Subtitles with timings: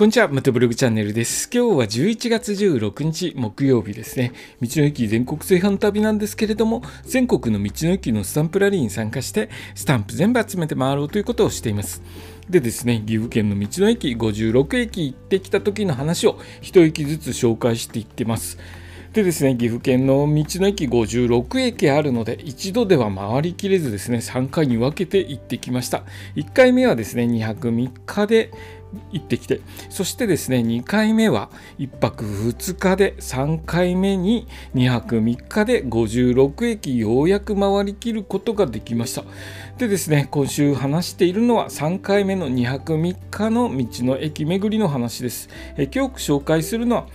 [0.00, 1.50] こんにちは、またブログチャンネルです。
[1.52, 4.32] 今日は11月16日木曜日ですね。
[4.62, 12.00] 道の駅全国炊飯旅なんですけれども、全国の道の駅のスタンプラリーに参加して、スタンプ全部集めて回ろうということをしています。
[12.48, 18.56] でですね、岐阜県の道の駅56駅行ってきた時の話を一駅ずつ紹介していってます。
[19.12, 26.04] でですね、岐阜県の道の駅56駅あるので、一度では回りきれずですね、3回に分けて行ってきました。
[26.36, 28.52] 1回目はですね、2泊3日で
[29.12, 29.60] 行ってきて。
[29.88, 39.24] そしてですね2回目は1泊2日で3回目に2泊3日で56駅ようやく回りきることができました。
[39.78, 45.48] でですね今週話しているのは3回目の2泊3日の道の駅巡りの話です。
[45.76, 47.06] え今日紹介するのは、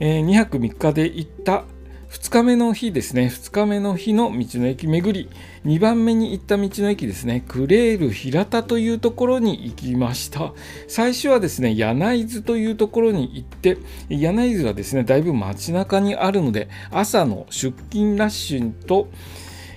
[0.00, 1.64] えー、2泊3日で行った
[2.12, 5.30] 2日目の日ですね、2日目の日の道の駅巡り、
[5.64, 10.52] 2番目に行った道の駅ですね、クレール平田というところに行きました。
[10.88, 13.78] 最初はですね、柳津というところに行って、
[14.10, 19.08] 柳津はですね、だいぶ街中にあるので、朝の出勤ラッシュと、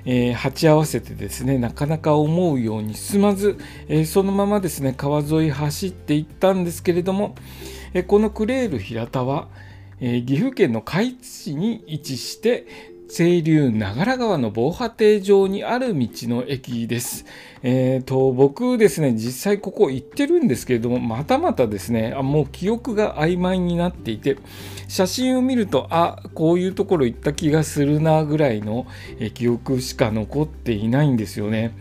[0.03, 3.57] えー、鉢合わせてですねなかなか思うように進まず、
[3.87, 7.33] えー、そのままですね川沿い走っていったんですけれども、
[7.95, 9.47] えー、このクレール平田は、
[9.99, 12.65] えー、岐阜県の海津市に位置して
[13.07, 17.25] 清流長良川の防波堤上にある道の駅です。
[17.61, 24.37] えーと、僕ですね、実際ここ行ってるんですけれども、またまたですね、あもう記憶が曖昧になっていて、
[24.87, 28.87] 写真を見ると、あこういうところ行った気がするなぐらいの、
[29.33, 31.73] 記憶しか残っていないんですよね。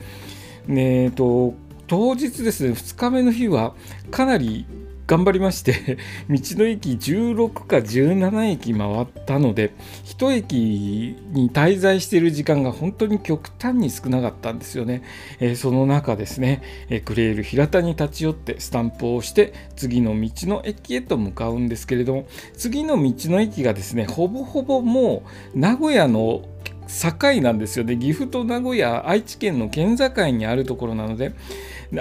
[0.68, 1.54] えと
[1.86, 3.74] 当日ですね、2日目の日は
[4.10, 4.66] かなり
[5.06, 5.98] 頑張りまして
[6.30, 9.72] 道の駅16か17駅回ったので
[10.04, 15.02] 1駅に滞在している時間が本当に極端に少なかったんですよね、
[15.40, 26.42] えー、その中ですね、えー、クレール平田に立ち寄ってスタンプを押して次の道の駅へと向かうんですけれども次の道の駅がですねほぼほぼもう名古屋の
[26.88, 27.84] 境なんですよ。
[27.84, 31.32] で岐阜と名古屋愛知県の県境にあるところなので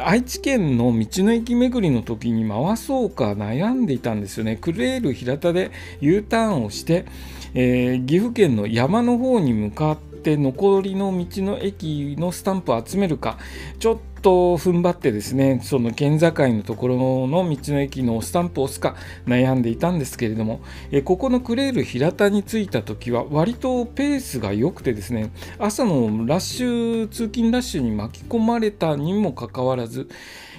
[0.04, 4.56] 愛知県の道の駅巡りの時に回そうか悩んでいたんですよね。
[4.56, 5.72] クレール平田で
[6.02, 7.06] U ターンをして、
[7.54, 13.38] えー、岐阜県の山の方に向かって残りの道の駅のスタンプを集めるか。
[13.80, 18.96] ちょっとと踏ん張ってですねその県境のところの道の駅のスタンプを押すか
[19.28, 30.08] 悩んでいたんですけれどもえここのクレール平田に着いた時は割とペースが良くてですね朝のラッシュ通勤ラッシュに巻き込まれたにもかかわらず、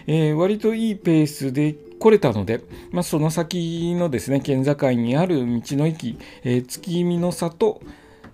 [0.07, 2.61] えー、割といいペースで来れたので、
[2.91, 7.81] まあ、その先のですね県境にある道の駅、えー、月見の里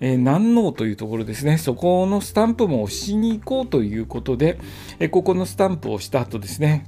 [0.00, 4.58] えー、南能というところですね、そこのスタンプも押しに行こうということで、
[4.98, 6.86] えー、ここのスタンプをした後ですね、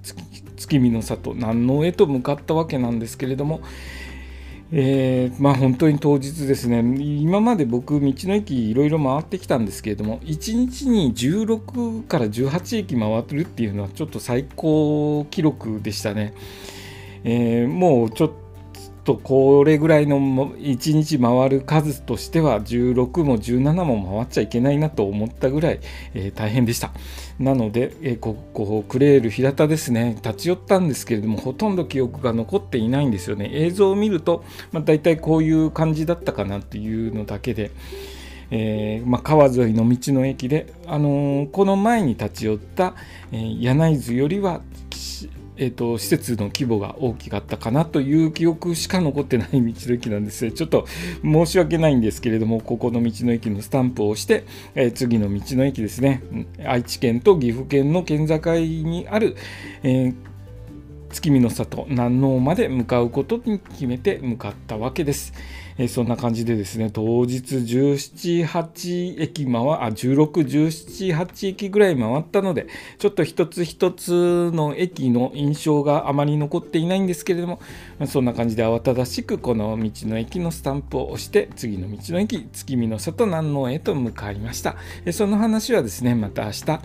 [0.56, 3.60] 月見の里、南能へと向かったわけなんですけれども、
[4.74, 16.32] えー、まあ本当に当日ですね、今まで僕、道の駅いろいろ回ってきたんですけれども、1日に16から18駅回ってるっていうのはちょっと最高記録でしたね。
[17.24, 18.30] えー、もうちょっ
[19.04, 25.80] とこれぐらいの1日回る数としては16も17も回っちゃいけないなと思ったぐらい、
[26.14, 26.92] えー、大変でした。
[27.38, 33.50] なので、えー、ここクレール平田ですね立ち寄ったんですけれどもほとんど記憶が残っていないんですよね。
[33.52, 37.70] 映像を見ると、まあ、大体こういう感じだったかなっていうのだけで。
[38.54, 42.94] えーまあ、川沿いの道の駅で、あのー、この前に立ち寄った、
[43.32, 44.60] えー、柳津よりは
[45.62, 50.86] えーと、施設の規模が大きかったかなという記憶しか残ってない道の駅なんですちょっと
[51.22, 56.20] 申し訳ないんですけれどもここの道の駅のスタンプを押して、えー、次の道の駅ですね
[56.66, 59.36] 愛知県と岐阜県の県境にある、
[59.84, 60.14] えー、
[61.10, 65.32] 月見の里南能まで向かうことに決めて向かったわけです。
[65.78, 72.66] えー、そんな感じでですね、当日17、8駅回、あ、16、17、8駅ぐらい回ったので、
[72.98, 77.60] ちょっと一つ一つの駅の印象があまり残っていないんですけれども、
[77.98, 84.76] ま、そんな感じで慌ただしくこの道の駅のスタンプを押して、次の道の駅、月見の里南能へと向かいました。
[85.04, 86.80] えその話はですね、また明日、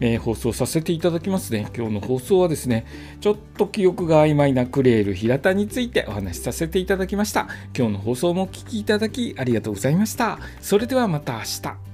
[0.00, 1.68] えー、放送させていただきますね。
[1.76, 2.86] 今日の放送はですね、
[3.20, 7.48] ちょっと記憶が曖昧なクレール平田についてお話しさせていただきました。
[7.76, 10.38] 今日の放送もお聴きいただきありがとうございました。
[10.60, 11.89] それではまた明日。